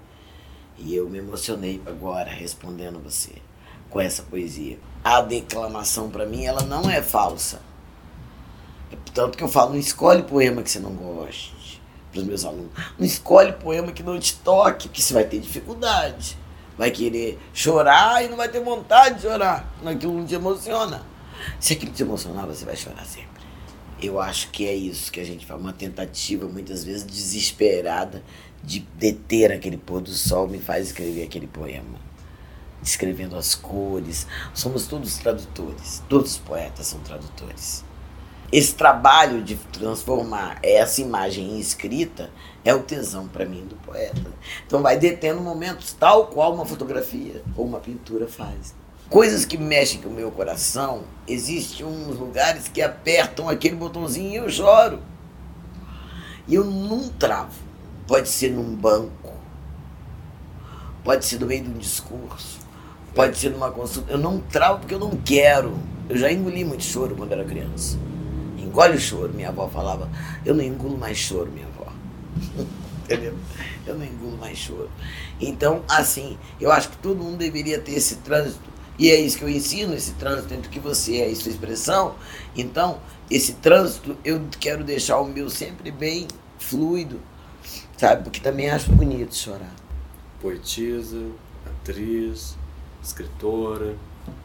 E 0.76 0.94
eu 0.94 1.08
me 1.08 1.18
emocionei 1.18 1.80
agora 1.86 2.30
respondendo 2.30 3.00
você 3.02 3.32
com 3.88 4.00
essa 4.00 4.22
poesia. 4.22 4.78
A 5.02 5.20
declamação 5.20 6.10
para 6.10 6.26
mim, 6.26 6.44
ela 6.44 6.62
não 6.62 6.90
é 6.90 7.00
falsa. 7.00 7.60
É 8.90 8.96
tanto 9.12 9.38
que 9.38 9.44
eu 9.44 9.48
falo, 9.48 9.72
não 9.72 9.78
escolhe 9.78 10.22
poema 10.22 10.62
que 10.62 10.70
você 10.70 10.80
não 10.80 10.92
goste 10.92 11.80
para 12.10 12.20
os 12.20 12.26
meus 12.26 12.44
alunos. 12.44 12.72
Não 12.98 13.06
escolhe 13.06 13.52
poema 13.52 13.92
que 13.92 14.02
não 14.02 14.18
te 14.18 14.36
toque, 14.36 14.88
que 14.88 15.02
você 15.02 15.14
vai 15.14 15.24
ter 15.24 15.38
dificuldade. 15.38 16.36
Vai 16.76 16.90
querer 16.90 17.38
chorar 17.52 18.24
e 18.24 18.28
não 18.28 18.36
vai 18.36 18.48
ter 18.48 18.60
vontade 18.60 19.16
de 19.16 19.22
chorar. 19.22 19.72
Naquilo 19.82 20.14
não 20.14 20.26
te 20.26 20.34
emociona. 20.34 21.02
Se 21.60 21.74
aquilo 21.74 21.92
te 21.92 22.02
emocionar, 22.02 22.46
você 22.46 22.64
vai 22.64 22.76
chorar 22.76 23.04
sempre. 23.04 23.44
Eu 24.00 24.20
acho 24.20 24.50
que 24.50 24.66
é 24.66 24.74
isso 24.74 25.10
que 25.10 25.20
a 25.20 25.24
gente 25.24 25.46
faz, 25.46 25.60
uma 25.60 25.72
tentativa 25.72 26.46
muitas 26.46 26.84
vezes 26.84 27.04
desesperada 27.04 28.22
de 28.64 28.80
deter 28.98 29.52
aquele 29.52 29.76
pôr 29.76 30.00
do 30.00 30.10
sol 30.10 30.48
me 30.48 30.58
faz 30.58 30.88
escrever 30.88 31.24
aquele 31.24 31.46
poema. 31.46 31.98
Descrevendo 32.82 33.36
as 33.36 33.54
cores. 33.54 34.26
Somos 34.52 34.86
todos 34.86 35.16
tradutores. 35.16 36.02
Todos 36.08 36.32
os 36.32 36.38
poetas 36.38 36.86
são 36.86 37.00
tradutores. 37.00 37.84
Esse 38.52 38.74
trabalho 38.74 39.42
de 39.42 39.56
transformar 39.72 40.58
essa 40.62 41.00
imagem 41.00 41.52
em 41.52 41.58
escrita 41.58 42.30
é 42.64 42.74
o 42.74 42.82
tesão 42.82 43.26
para 43.26 43.44
mim 43.44 43.66
do 43.66 43.74
poeta. 43.76 44.30
Então 44.66 44.82
vai 44.82 44.98
detendo 44.98 45.40
momentos 45.40 45.92
tal 45.92 46.28
qual 46.28 46.54
uma 46.54 46.66
fotografia 46.66 47.42
ou 47.56 47.66
uma 47.66 47.80
pintura 47.80 48.28
faz 48.28 48.74
coisas 49.08 49.44
que 49.44 49.56
mexem 49.56 50.00
com 50.00 50.08
o 50.08 50.12
meu 50.12 50.30
coração, 50.30 51.04
existem 51.26 51.86
uns 51.86 52.18
lugares 52.18 52.66
que 52.66 52.82
apertam 52.82 53.48
aquele 53.48 53.76
botãozinho 53.76 54.30
e 54.32 54.36
eu 54.36 54.50
choro. 54.50 54.98
E 56.48 56.54
eu 56.54 56.64
não 56.64 57.08
travo. 57.10 57.54
Pode 58.06 58.28
ser 58.28 58.50
num 58.50 58.74
banco, 58.74 59.32
pode 61.02 61.24
ser 61.24 61.40
no 61.40 61.46
meio 61.46 61.64
de 61.64 61.70
um 61.70 61.78
discurso, 61.78 62.58
pode 63.14 63.38
ser 63.38 63.50
numa 63.50 63.70
consulta. 63.70 64.12
Eu 64.12 64.18
não 64.18 64.40
travo 64.40 64.80
porque 64.80 64.94
eu 64.94 64.98
não 64.98 65.10
quero. 65.10 65.78
Eu 66.08 66.18
já 66.18 66.30
engoli 66.30 66.64
muito 66.64 66.84
choro 66.84 67.16
quando 67.16 67.32
era 67.32 67.44
criança. 67.44 67.98
Engole 68.58 68.96
o 68.96 69.00
choro, 69.00 69.32
minha 69.32 69.48
avó 69.48 69.68
falava. 69.68 70.10
Eu 70.44 70.54
não 70.54 70.62
engulo 70.62 70.98
mais 70.98 71.16
choro, 71.16 71.50
minha 71.50 71.66
avó. 71.66 71.90
Entendeu? 73.04 73.34
Eu 73.86 73.94
não 73.96 74.04
engulo 74.04 74.36
mais 74.36 74.58
choro. 74.58 74.90
Então, 75.40 75.82
assim, 75.88 76.38
eu 76.60 76.70
acho 76.70 76.90
que 76.90 76.96
todo 76.98 77.22
mundo 77.22 77.38
deveria 77.38 77.78
ter 77.78 77.92
esse 77.92 78.16
trânsito 78.16 78.74
e 78.98 79.10
é 79.10 79.20
isso 79.20 79.38
que 79.38 79.44
eu 79.44 79.48
ensino, 79.48 79.94
esse 79.94 80.12
trânsito 80.12 80.54
entre 80.54 80.68
o 80.68 80.70
que 80.70 80.78
você 80.78 81.16
é 81.16 81.28
e 81.28 81.34
sua 81.34 81.50
expressão. 81.50 82.14
Então, 82.56 83.00
esse 83.30 83.54
trânsito, 83.54 84.16
eu 84.24 84.40
quero 84.60 84.84
deixar 84.84 85.18
o 85.18 85.26
meu 85.26 85.50
sempre 85.50 85.90
bem 85.90 86.28
fluido, 86.58 87.20
sabe? 87.96 88.24
Porque 88.24 88.40
também 88.40 88.70
acho 88.70 88.90
bonito 88.92 89.34
chorar. 89.34 89.74
Poetisa, 90.40 91.26
atriz, 91.66 92.56
escritora, 93.02 93.94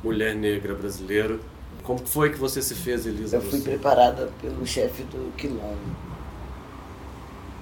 mulher 0.04 0.36
negra 0.36 0.74
brasileira. 0.74 1.40
Como 1.84 2.00
foi 2.06 2.32
que 2.32 2.38
você 2.38 2.62
se 2.62 2.76
fez, 2.76 3.06
Elisa? 3.06 3.38
Eu 3.38 3.42
fui 3.42 3.62
preparada 3.62 4.30
pelo 4.42 4.66
chefe 4.66 5.04
do 5.04 5.34
Quilombo, 5.36 5.96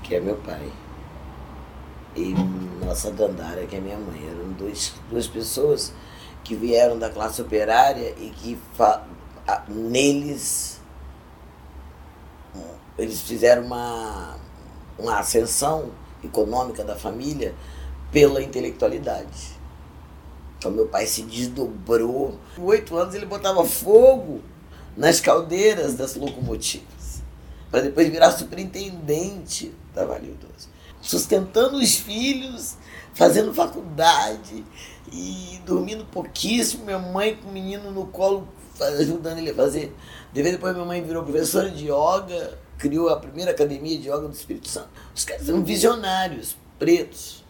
que 0.03 0.15
é 0.15 0.19
meu 0.19 0.35
pai. 0.37 0.71
E 2.15 2.33
nossa 2.83 3.11
Dandara, 3.11 3.65
que 3.65 3.75
é 3.75 3.79
minha 3.79 3.97
mãe. 3.97 4.27
Eram 4.27 4.51
dois, 4.53 4.95
duas 5.09 5.27
pessoas 5.27 5.93
que 6.43 6.55
vieram 6.55 6.97
da 6.97 7.09
classe 7.09 7.41
operária 7.41 8.13
e 8.17 8.29
que 8.29 8.57
neles 9.67 10.77
eles 12.97 13.21
fizeram 13.21 13.63
uma, 13.63 14.37
uma 14.97 15.19
ascensão 15.19 15.91
econômica 16.23 16.83
da 16.83 16.95
família 16.95 17.53
pela 18.11 18.41
intelectualidade. 18.41 19.57
Então 20.57 20.71
meu 20.71 20.87
pai 20.87 21.05
se 21.05 21.21
desdobrou. 21.23 22.37
Com 22.55 22.63
oito 22.63 22.95
anos 22.97 23.13
ele 23.13 23.25
botava 23.25 23.63
fogo 23.63 24.41
nas 24.95 25.19
caldeiras 25.19 25.93
das 25.93 26.15
locomotivas, 26.15 27.21
para 27.69 27.81
depois 27.81 28.09
virar 28.09 28.31
superintendente 28.31 29.73
da 29.93 30.05
Vale 30.05 30.27
12. 30.27 30.69
Sustentando 30.99 31.77
os 31.77 31.95
filhos, 31.95 32.75
fazendo 33.13 33.53
faculdade, 33.53 34.65
e 35.11 35.61
dormindo 35.65 36.03
pouquíssimo, 36.05 36.85
minha 36.85 36.99
mãe 36.99 37.35
com 37.35 37.49
o 37.49 37.51
menino 37.51 37.91
no 37.91 38.07
colo 38.07 38.47
ajudando 38.79 39.37
ele 39.37 39.51
a 39.51 39.55
fazer. 39.55 39.95
Depois 40.33 40.73
minha 40.73 40.85
mãe 40.85 41.01
virou 41.01 41.23
professora 41.23 41.69
de 41.69 41.85
yoga, 41.85 42.59
criou 42.77 43.09
a 43.09 43.17
primeira 43.17 43.51
academia 43.51 43.97
de 43.97 44.07
yoga 44.07 44.27
do 44.27 44.33
Espírito 44.33 44.67
Santo. 44.67 44.89
Os 45.15 45.25
caras 45.25 45.49
eram 45.49 45.63
visionários, 45.63 46.55
pretos. 46.77 47.43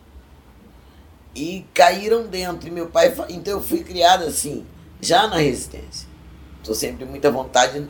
E 1.36 1.66
caíram 1.74 2.28
dentro. 2.28 2.68
E 2.68 2.72
meu 2.72 2.88
pai, 2.88 3.14
então 3.30 3.54
eu 3.54 3.62
fui 3.62 3.84
criado 3.84 4.24
assim, 4.24 4.66
já 5.02 5.28
na 5.28 5.38
resistência. 5.38 6.08
Estou 6.60 6.74
sempre 6.74 7.06
muita 7.06 7.30
vontade, 7.30 7.88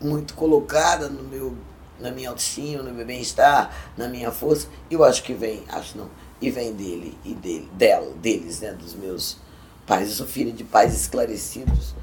muito 0.00 0.34
colocada 0.34 1.08
no 1.08 1.22
meu, 1.22 1.56
na 1.98 2.10
minha 2.10 2.28
autoestima, 2.28 2.82
no 2.82 2.92
meu 2.92 3.06
bem-estar, 3.06 3.74
na 3.96 4.08
minha 4.08 4.30
força. 4.30 4.68
Eu 4.90 5.02
acho 5.02 5.22
que 5.22 5.32
vem, 5.32 5.64
acho 5.68 5.96
não, 5.96 6.10
e 6.40 6.50
vem 6.50 6.72
dele 6.72 7.16
e 7.24 7.34
dele, 7.34 7.68
dela, 7.72 8.12
deles, 8.16 8.60
né, 8.60 8.72
dos 8.72 8.94
meus 8.94 9.38
pais. 9.86 10.08
Eu 10.08 10.14
sou 10.14 10.26
filho 10.26 10.52
de 10.52 10.64
pais 10.64 10.94
esclarecidos 10.94 11.94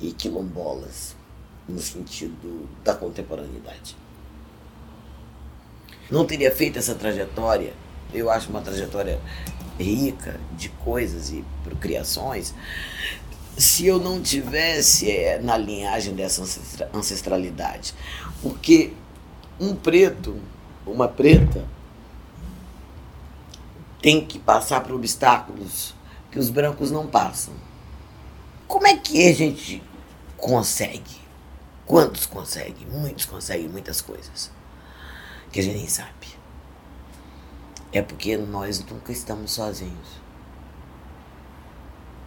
e 0.00 0.12
quilombolas 0.12 1.16
no 1.68 1.80
sentido 1.80 2.68
da 2.82 2.94
contemporaneidade. 2.94 3.96
Não 6.10 6.26
teria 6.26 6.54
feito 6.54 6.78
essa 6.78 6.94
trajetória, 6.94 7.72
eu 8.12 8.30
acho 8.30 8.50
uma 8.50 8.60
trajetória 8.60 9.20
rica 9.78 10.38
de 10.52 10.68
coisas 10.68 11.30
e 11.30 11.44
procriações, 11.62 12.54
se 13.56 13.86
eu 13.86 13.98
não 13.98 14.20
tivesse 14.20 15.10
é, 15.10 15.40
na 15.40 15.56
linhagem 15.56 16.14
dessa 16.14 16.42
ancestralidade. 16.92 17.94
Porque 18.42 18.92
um 19.58 19.74
preto, 19.74 20.38
uma 20.86 21.08
preta, 21.08 21.64
tem 24.02 24.24
que 24.24 24.38
passar 24.38 24.82
por 24.82 24.92
obstáculos 24.92 25.94
que 26.30 26.38
os 26.38 26.50
brancos 26.50 26.90
não 26.90 27.06
passam. 27.06 27.54
Como 28.66 28.86
é 28.86 28.96
que 28.96 29.28
a 29.28 29.32
gente 29.32 29.82
consegue? 30.36 31.23
Quantos 31.86 32.26
conseguem? 32.26 32.86
Muitos 32.86 33.26
conseguem 33.26 33.68
muitas 33.68 34.00
coisas 34.00 34.50
que 35.52 35.60
a 35.60 35.62
gente 35.62 35.76
nem 35.76 35.88
sabe. 35.88 36.34
É 37.92 38.02
porque 38.02 38.36
nós 38.36 38.84
nunca 38.84 39.12
estamos 39.12 39.52
sozinhos. 39.52 40.08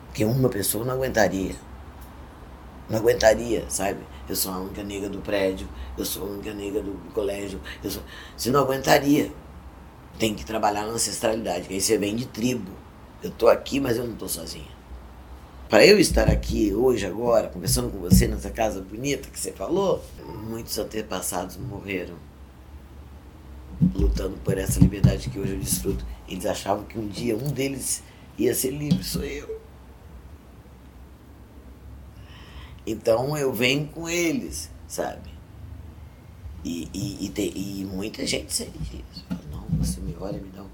Porque 0.08 0.24
uma 0.24 0.48
pessoa 0.48 0.86
não 0.86 0.94
aguentaria. 0.94 1.56
Não 2.90 3.00
aguentaria, 3.00 3.70
sabe? 3.70 4.00
Eu 4.30 4.36
sou 4.36 4.54
a 4.54 4.60
única 4.60 4.82
negra 4.82 5.10
do 5.10 5.20
prédio, 5.20 5.68
eu 5.98 6.06
sou 6.06 6.24
a 6.24 6.30
única 6.32 6.54
negra 6.54 6.82
do 6.82 6.94
colégio. 7.14 7.60
Eu 7.84 7.92
sou... 7.92 8.04
Você 8.36 8.50
não 8.50 8.62
aguentaria. 8.62 9.32
Tem 10.18 10.34
que 10.34 10.46
trabalhar 10.46 10.86
na 10.86 10.94
ancestralidade, 10.94 11.68
que 11.68 11.74
aí 11.74 11.82
você 11.82 11.98
vem 11.98 12.16
de 12.16 12.28
tribo. 12.28 12.72
Eu 13.22 13.32
tô 13.32 13.50
aqui, 13.50 13.80
mas 13.80 13.98
eu 13.98 14.08
não 14.08 14.16
tô 14.16 14.28
sozinha. 14.28 14.77
Para 15.70 15.86
eu 15.86 16.00
estar 16.00 16.30
aqui 16.30 16.74
hoje, 16.74 17.06
agora, 17.06 17.50
conversando 17.50 17.92
com 17.92 18.00
você 18.00 18.26
nessa 18.26 18.50
casa 18.50 18.80
bonita 18.80 19.30
que 19.30 19.38
você 19.38 19.52
falou, 19.52 20.02
muitos 20.48 20.78
antepassados 20.78 21.58
morreram 21.58 22.16
lutando 23.94 24.38
por 24.38 24.58
essa 24.58 24.80
liberdade 24.80 25.30
que 25.30 25.38
hoje 25.38 25.54
eu 25.54 25.60
desfruto. 25.60 26.06
Eles 26.28 26.46
achavam 26.46 26.86
que 26.86 26.98
um 26.98 27.08
dia 27.08 27.36
um 27.36 27.52
deles 27.52 28.02
ia 28.38 28.56
ser 28.56 28.72
livre, 28.72 29.04
sou 29.04 29.24
eu. 29.26 29.60
Então 32.86 33.38
eu 33.38 33.52
venho 33.52 33.88
com 33.88 34.08
eles, 34.08 34.72
sabe? 34.88 35.30
E, 36.64 36.90
e, 36.94 37.26
e, 37.26 37.30
te, 37.30 37.52
e 37.54 37.86
muita 37.86 38.26
gente 38.26 38.54
sente 38.54 39.04
isso. 39.12 39.26
Não, 39.52 39.66
você 39.78 40.00
me 40.00 40.16
olha, 40.18 40.40
me 40.40 40.50
dá 40.50 40.64
um. 40.64 40.70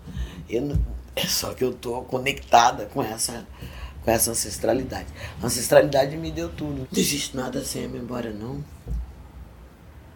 Eu 0.47 0.61
não, 0.61 0.77
é 1.15 1.25
só 1.25 1.51
que 1.55 1.63
eu 1.63 1.73
tô 1.73 2.01
conectada 2.03 2.85
com 2.85 3.01
essa 3.01 3.47
com 4.03 4.11
essa 4.11 4.31
ancestralidade. 4.31 5.07
A 5.41 5.45
ancestralidade 5.45 6.17
me 6.17 6.31
deu 6.31 6.49
tudo. 6.49 6.87
Não 6.91 6.99
existe 6.99 7.35
nada 7.35 7.63
sem 7.63 7.85
a 7.85 7.87
memória, 7.87 8.31
não. 8.31 8.63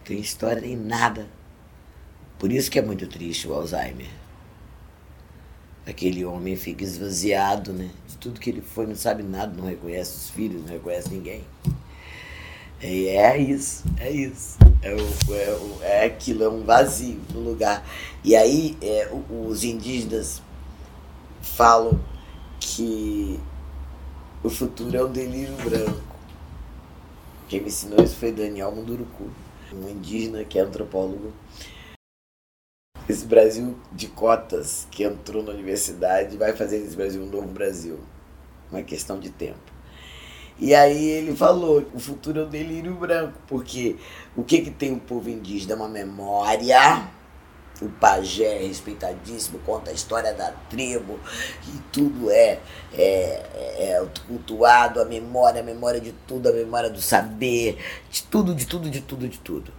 Tem 0.04 0.20
história, 0.20 0.60
nem 0.60 0.76
nada. 0.76 1.26
Por 2.38 2.52
isso 2.52 2.70
que 2.70 2.78
é 2.78 2.82
muito 2.82 3.06
triste 3.06 3.48
o 3.48 3.54
Alzheimer. 3.54 4.08
Aquele 5.86 6.24
homem 6.24 6.54
fica 6.54 6.84
esvaziado, 6.84 7.72
né? 7.72 7.90
De 8.06 8.16
tudo 8.18 8.38
que 8.38 8.50
ele 8.50 8.60
foi, 8.60 8.86
não 8.86 8.94
sabe 8.94 9.22
nada, 9.22 9.54
não 9.56 9.66
reconhece 9.66 10.16
os 10.16 10.30
filhos, 10.30 10.62
não 10.62 10.68
reconhece 10.68 11.08
ninguém. 11.08 11.44
E 12.80 13.08
é 13.08 13.38
isso, 13.38 13.84
é 13.98 14.10
isso. 14.10 14.58
É, 14.82 14.94
o, 14.94 15.34
é, 15.34 15.50
o, 15.50 15.78
é 15.82 16.04
aquilo, 16.04 16.44
é 16.44 16.48
um 16.48 16.62
vazio 16.62 17.20
no 17.32 17.40
lugar. 17.40 17.84
E 18.22 18.36
aí 18.36 18.76
é, 18.82 19.10
os 19.30 19.64
indígenas 19.64 20.42
falam 21.40 21.98
que 22.60 23.40
o 24.42 24.48
futuro 24.48 24.96
é 24.96 25.04
um 25.04 25.10
delírio 25.10 25.54
branco. 25.56 26.00
Quem 27.48 27.60
me 27.60 27.68
ensinou 27.68 28.04
isso 28.04 28.16
foi 28.16 28.30
Daniel 28.30 28.70
Munduruku, 28.72 29.30
um 29.72 29.88
indígena 29.88 30.44
que 30.44 30.58
é 30.58 30.62
antropólogo. 30.62 31.32
Esse 33.08 33.24
Brasil 33.24 33.76
de 33.90 34.06
cotas 34.08 34.86
que 34.90 35.02
entrou 35.02 35.42
na 35.42 35.52
universidade 35.52 36.36
vai 36.36 36.54
fazer 36.54 36.80
desse 36.80 36.94
Brasil 36.94 37.22
um 37.22 37.26
novo 37.26 37.48
Brasil. 37.48 37.98
Uma 38.70 38.82
questão 38.82 39.18
de 39.18 39.30
tempo. 39.30 39.58
E 40.60 40.74
aí 40.74 41.08
ele 41.08 41.34
falou, 41.34 41.86
o 41.94 41.98
futuro 41.98 42.40
é 42.40 42.44
um 42.44 42.48
delírio 42.50 42.94
branco, 42.94 43.38
porque 43.46 43.96
o 44.36 44.42
que, 44.42 44.60
que 44.60 44.70
tem 44.70 44.92
o 44.92 45.00
povo 45.00 45.30
indígena? 45.30 45.76
Uma 45.76 45.88
memória 45.88 47.08
o 47.80 47.88
pajé 47.88 48.56
é 48.56 48.66
respeitadíssimo, 48.66 49.58
conta 49.60 49.90
a 49.90 49.94
história 49.94 50.32
da 50.32 50.52
tribo, 50.68 51.18
e 51.66 51.78
tudo 51.92 52.30
é, 52.30 52.58
é, 52.92 53.00
é, 53.78 54.06
cultuado, 54.26 55.00
a 55.00 55.04
memória, 55.04 55.60
a 55.60 55.64
memória 55.64 56.00
de 56.00 56.12
tudo, 56.26 56.48
a 56.48 56.52
memória 56.52 56.90
do 56.90 57.00
saber, 57.00 57.78
de 58.10 58.22
tudo, 58.24 58.54
de 58.54 58.66
tudo, 58.66 58.90
de 58.90 59.00
tudo, 59.00 59.28
de 59.28 59.38
tudo. 59.38 59.72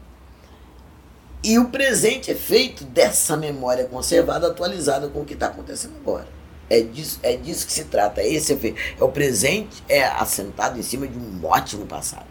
E 1.43 1.57
o 1.57 1.69
presente 1.69 2.31
é 2.31 2.35
feito 2.35 2.83
dessa 2.83 3.37
memória 3.37 3.85
conservada, 3.85 4.47
atualizada 4.47 5.07
com 5.07 5.21
o 5.21 5.25
que 5.25 5.33
está 5.33 5.47
acontecendo 5.47 5.95
agora. 6.01 6.27
É 6.69 6.81
disso, 6.81 7.19
é 7.23 7.35
disso 7.35 7.65
que 7.65 7.71
se 7.71 7.85
trata. 7.85 8.21
Esse 8.21 8.53
é, 8.53 8.73
é 8.99 9.03
o 9.03 9.09
presente 9.09 9.81
é 9.87 10.03
assentado 10.03 10.77
em 10.77 10.83
cima 10.83 11.07
de 11.07 11.17
um 11.17 11.45
ótimo 11.45 11.85
passado. 11.85 12.27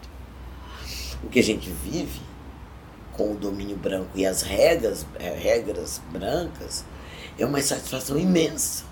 O 1.23 1.27
que 1.27 1.39
a 1.39 1.43
gente 1.43 1.69
vive 1.83 2.28
com 3.19 3.33
o 3.33 3.35
domínio 3.35 3.75
branco 3.75 4.11
e 4.15 4.25
as 4.25 4.43
regras, 4.43 5.05
é, 5.19 5.31
regras 5.31 6.01
brancas, 6.09 6.85
é 7.37 7.45
uma 7.45 7.61
satisfação 7.61 8.17
imensa, 8.17 8.85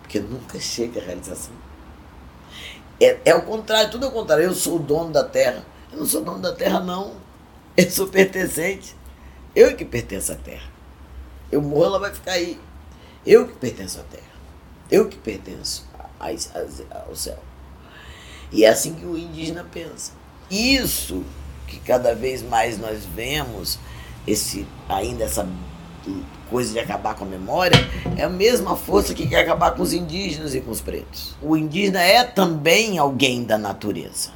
porque 0.00 0.18
nunca 0.18 0.58
chega 0.58 1.00
à 1.00 1.04
realização. 1.04 1.54
É, 3.00 3.20
é 3.24 3.34
o 3.36 3.42
contrário, 3.42 3.88
tudo 3.88 4.04
é 4.04 4.08
o 4.08 4.10
contrário. 4.10 4.42
Eu 4.42 4.54
sou 4.54 4.76
o 4.76 4.78
dono 4.80 5.12
da 5.12 5.22
terra. 5.22 5.64
Eu 5.92 6.00
não 6.00 6.06
sou 6.06 6.24
dono 6.24 6.40
da 6.40 6.52
terra, 6.52 6.80
não. 6.80 7.14
Eu 7.76 7.88
sou 7.88 8.08
pertencente. 8.08 8.96
Eu 9.54 9.76
que 9.76 9.84
pertenço 9.84 10.32
à 10.32 10.34
terra. 10.34 10.68
Eu 11.50 11.62
morro, 11.62 11.84
ela 11.84 11.98
vai 12.00 12.12
ficar 12.12 12.32
aí. 12.32 12.58
Eu 13.24 13.46
que 13.46 13.54
pertenço 13.54 14.00
à 14.00 14.02
terra. 14.02 14.32
Eu 14.90 15.08
que 15.08 15.16
pertenço 15.16 15.88
a, 16.18 16.28
a, 16.28 17.06
ao 17.06 17.14
céu. 17.14 17.38
E 18.50 18.64
é 18.64 18.68
assim 18.68 18.94
que 18.94 19.06
o 19.06 19.16
indígena 19.16 19.64
pensa. 19.72 20.12
Isso 20.50 21.24
que 21.72 21.80
cada 21.80 22.14
vez 22.14 22.42
mais 22.42 22.78
nós 22.78 23.04
vemos 23.04 23.78
esse 24.26 24.66
ainda 24.88 25.24
essa 25.24 25.48
coisa 26.50 26.72
de 26.72 26.78
acabar 26.78 27.14
com 27.14 27.24
a 27.24 27.28
memória 27.28 27.76
é 28.16 28.24
a 28.24 28.28
mesma 28.28 28.76
força 28.76 29.14
que 29.14 29.26
quer 29.26 29.40
acabar 29.40 29.72
com 29.72 29.82
os 29.82 29.92
indígenas 29.92 30.54
e 30.54 30.60
com 30.60 30.70
os 30.70 30.80
pretos. 30.80 31.34
O 31.40 31.56
indígena 31.56 32.00
é 32.02 32.24
também 32.24 32.98
alguém 32.98 33.44
da 33.44 33.56
natureza. 33.56 34.30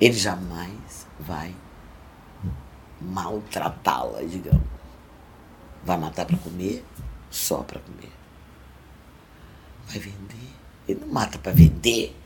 Ele 0.00 0.14
jamais 0.14 1.06
vai 1.20 1.54
maltratá-la, 3.00 4.22
digamos. 4.22 4.62
Vai 5.84 5.98
matar 5.98 6.24
para 6.24 6.36
comer, 6.38 6.84
só 7.30 7.58
para 7.58 7.80
comer. 7.80 8.12
Vai 9.88 9.98
vender. 9.98 10.52
Ele 10.88 11.00
não 11.00 11.08
mata 11.08 11.38
para 11.38 11.52
vender. 11.52 12.16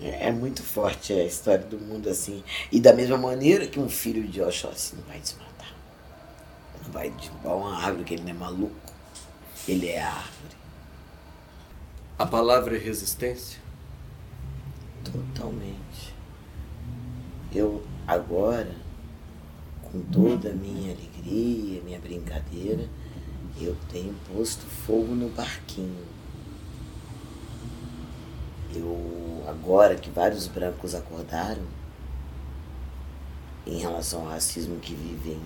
É, 0.00 0.30
muito 0.30 0.62
forte 0.62 1.12
a 1.12 1.24
história 1.24 1.64
do 1.64 1.78
mundo 1.78 2.08
assim. 2.08 2.42
E 2.70 2.78
da 2.80 2.92
mesma 2.92 3.16
maneira 3.16 3.66
que 3.66 3.80
um 3.80 3.88
filho 3.88 4.26
de 4.28 4.42
Oxóssi 4.42 4.94
não 4.96 5.02
vai 5.04 5.18
desmatar. 5.18 5.74
Não 6.84 6.92
vai 6.92 7.10
derrubar 7.10 7.56
uma 7.56 7.78
árvore, 7.78 8.04
que 8.04 8.14
ele 8.14 8.22
não 8.24 8.30
é 8.30 8.34
maluco. 8.34 8.92
Ele 9.66 9.88
é 9.88 10.02
a 10.02 10.12
árvore. 10.12 10.56
A 12.18 12.26
palavra 12.26 12.76
é 12.76 12.78
resistência? 12.78 13.58
Totalmente. 15.02 16.14
Eu 17.54 17.82
agora, 18.06 18.74
com 19.82 20.02
toda 20.02 20.50
a 20.50 20.52
minha 20.52 20.92
alegria, 20.92 21.80
minha 21.82 21.98
brincadeira, 21.98 22.86
eu 23.58 23.74
tenho 23.90 24.14
posto 24.30 24.66
fogo 24.66 25.14
no 25.14 25.30
barquinho 25.30 26.16
eu 28.78 29.44
agora 29.66 29.96
que 29.96 30.10
vários 30.10 30.46
brancos 30.46 30.94
acordaram 30.94 31.62
em 33.66 33.78
relação 33.78 34.20
ao 34.20 34.28
racismo 34.28 34.76
que 34.76 34.94
vivem 34.94 35.40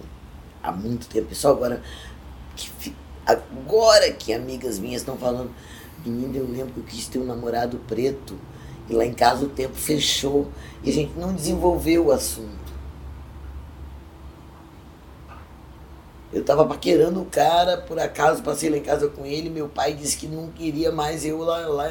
há 0.62 0.70
muito 0.70 1.08
tempo, 1.08 1.34
só 1.34 1.50
agora 1.50 1.82
que 2.54 2.94
Agora 3.26 4.10
que 4.12 4.32
amigas 4.32 4.78
minhas 4.78 5.02
estão 5.02 5.16
falando, 5.16 5.50
menina, 6.04 6.36
eu 6.36 6.48
lembro 6.48 6.72
que 6.74 6.80
eu 6.80 6.84
quis 6.84 7.06
ter 7.06 7.18
um 7.18 7.24
namorado 7.24 7.78
preto. 7.86 8.36
E 8.88 8.92
lá 8.92 9.04
em 9.04 9.14
casa 9.14 9.44
o 9.44 9.48
tempo 9.48 9.76
fechou 9.76 10.48
e 10.82 10.90
a 10.90 10.92
gente 10.92 11.16
não 11.16 11.32
desenvolveu 11.32 12.06
o 12.06 12.12
assunto. 12.12 12.58
Eu 16.32 16.44
tava 16.44 16.64
paquerando 16.66 17.22
o 17.22 17.26
cara, 17.26 17.76
por 17.76 17.98
acaso 18.00 18.42
passei 18.42 18.68
lá 18.68 18.76
em 18.76 18.82
casa 18.82 19.08
com 19.08 19.24
ele, 19.24 19.48
meu 19.48 19.68
pai 19.68 19.94
disse 19.94 20.16
que 20.16 20.26
não 20.26 20.48
queria 20.50 20.90
mais 20.90 21.24
eu 21.24 21.38
lá, 21.38 21.66
lá 21.66 21.88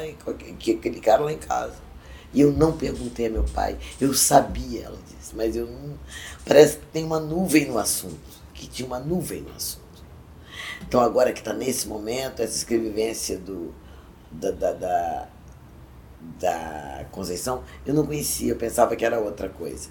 que 0.58 0.72
aquele 0.72 1.00
cara 1.00 1.24
lá 1.24 1.32
em 1.32 1.38
casa. 1.38 1.89
E 2.34 2.42
eu 2.42 2.52
não 2.52 2.78
perguntei 2.78 3.28
a 3.28 3.30
meu 3.30 3.44
pai, 3.44 3.78
eu 4.00 4.14
sabia, 4.14 4.86
ela 4.86 4.98
disse, 5.08 5.36
mas 5.36 5.56
eu 5.56 5.66
não. 5.66 5.98
Parece 6.46 6.78
que 6.78 6.86
tem 6.88 7.04
uma 7.04 7.20
nuvem 7.20 7.68
no 7.68 7.78
assunto, 7.78 8.20
que 8.54 8.68
tinha 8.68 8.86
uma 8.86 9.00
nuvem 9.00 9.42
no 9.42 9.52
assunto. 9.56 9.90
Então 10.82 11.02
agora 11.02 11.34
que 11.34 11.40
está 11.40 11.54
nesse 11.54 11.88
momento, 11.88 12.42
essa 12.42 12.56
escrevivência 12.56 13.38
do, 13.38 13.74
da, 14.32 14.52
da, 14.52 14.72
da, 14.74 15.28
da 16.40 17.06
Conceição, 17.12 17.64
eu 17.86 17.94
não 17.94 18.06
conhecia, 18.06 18.52
eu 18.52 18.56
pensava 18.56 18.96
que 18.96 19.04
era 19.04 19.20
outra 19.20 19.50
coisa. 19.50 19.90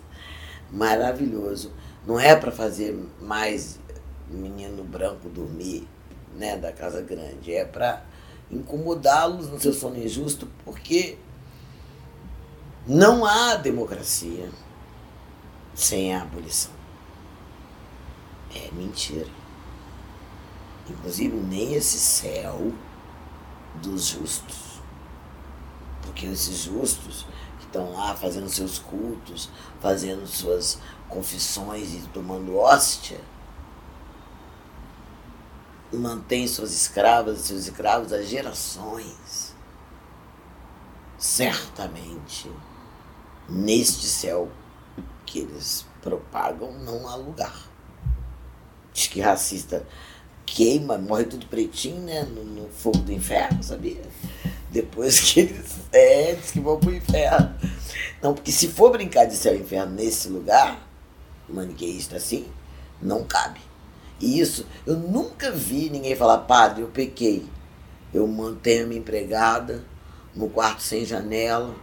Maravilhoso. 0.70 1.72
Não 2.06 2.18
é 2.18 2.34
para 2.36 2.52
fazer 2.52 2.96
mais 3.20 3.78
menino 4.30 4.84
branco 4.84 5.28
dormir 5.28 5.86
né, 6.36 6.56
da 6.56 6.72
casa 6.72 7.02
grande. 7.02 7.52
É 7.52 7.64
para 7.64 8.04
incomodá-los 8.50 9.48
no 9.48 9.60
seu 9.60 9.72
sono 9.72 10.02
injusto, 10.02 10.48
porque 10.64 11.18
não 12.86 13.24
há 13.24 13.56
democracia 13.56 14.50
sem 15.74 16.14
a 16.14 16.22
abolição. 16.22 16.72
É 18.54 18.70
mentira. 18.72 19.28
Inclusive, 20.88 21.36
nem 21.36 21.74
esse 21.74 21.98
céu 21.98 22.72
dos 23.76 24.06
justos. 24.06 24.80
Porque 26.02 26.26
esses 26.26 26.62
justos 26.62 27.26
que 27.58 27.66
estão 27.66 27.92
lá 27.92 28.14
fazendo 28.14 28.48
seus 28.48 28.78
cultos, 28.78 29.50
fazendo 29.80 30.26
suas 30.26 30.78
confissões 31.08 31.94
e 31.94 32.08
tomando 32.08 32.56
hóstia, 32.56 33.20
mantém 35.92 36.46
suas 36.46 36.72
escravas 36.72 37.40
e 37.40 37.42
seus 37.48 37.66
escravos 37.66 38.12
há 38.12 38.22
gerações. 38.22 39.54
Certamente, 41.18 42.50
neste 43.48 44.06
céu 44.06 44.48
que 45.24 45.40
eles 45.40 45.86
propagam, 46.02 46.72
não 46.72 47.08
há 47.08 47.16
lugar. 47.16 47.68
Diz 48.92 49.06
que 49.06 49.20
racista 49.20 49.86
queima, 50.44 50.98
morre 50.98 51.24
tudo 51.24 51.46
pretinho, 51.46 52.00
né? 52.02 52.22
No, 52.22 52.44
no 52.44 52.68
fogo 52.68 52.98
do 52.98 53.12
inferno, 53.12 53.62
sabia? 53.62 54.02
Depois 54.70 55.20
que 55.20 55.40
eles. 55.40 55.76
É, 55.92 56.34
diz 56.34 56.50
que 56.50 56.60
vão 56.60 56.78
pro 56.78 56.94
inferno. 56.94 57.54
Não, 58.22 58.34
porque 58.34 58.50
se 58.50 58.68
for 58.68 58.90
brincar 58.90 59.26
de 59.26 59.36
céu 59.36 59.54
e 59.54 59.60
inferno 59.60 59.94
nesse 59.94 60.28
lugar, 60.28 60.86
maniqueísta 61.48 62.16
assim, 62.16 62.46
não 63.00 63.24
cabe. 63.24 63.60
E 64.20 64.40
isso, 64.40 64.66
eu 64.84 64.96
nunca 64.96 65.52
vi 65.52 65.88
ninguém 65.90 66.16
falar, 66.16 66.38
padre, 66.38 66.82
eu 66.82 66.88
pequei. 66.88 67.46
Eu 68.12 68.26
mantenho 68.26 68.88
minha 68.88 69.00
empregada 69.00 69.84
no 70.34 70.48
quarto 70.48 70.82
sem 70.82 71.04
janela. 71.04 71.74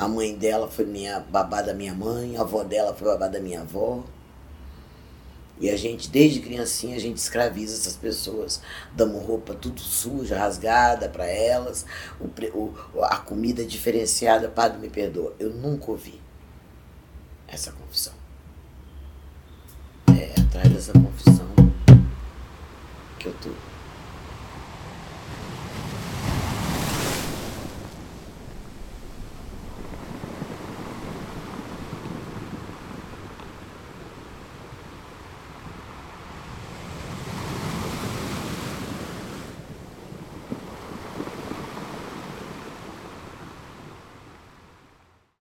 A 0.00 0.08
mãe 0.08 0.34
dela 0.34 0.66
foi 0.66 0.86
minha 0.86 1.20
babá 1.20 1.60
da 1.60 1.74
minha 1.74 1.92
mãe, 1.92 2.34
a 2.34 2.40
avó 2.40 2.64
dela 2.64 2.94
foi 2.94 3.06
babá 3.06 3.28
da 3.28 3.38
minha 3.38 3.60
avó. 3.60 4.02
E 5.60 5.68
a 5.68 5.76
gente, 5.76 6.08
desde 6.08 6.40
criancinha, 6.40 6.96
a 6.96 6.98
gente 6.98 7.18
escraviza 7.18 7.74
essas 7.74 7.96
pessoas. 7.96 8.62
Damos 8.94 9.22
roupa 9.22 9.52
tudo 9.52 9.78
suja, 9.78 10.38
rasgada 10.38 11.06
para 11.06 11.26
elas, 11.26 11.84
o, 12.18 12.30
o, 12.58 13.04
a 13.04 13.18
comida 13.18 13.62
diferenciada. 13.62 14.48
Padre, 14.48 14.78
me 14.78 14.88
perdoa. 14.88 15.34
Eu 15.38 15.50
nunca 15.50 15.90
ouvi 15.90 16.18
essa 17.46 17.70
confissão. 17.70 18.14
É 20.18 20.40
atrás 20.40 20.72
dessa 20.72 20.94
confissão 20.94 21.46
que 23.18 23.26
eu 23.26 23.34
tô. 23.34 23.50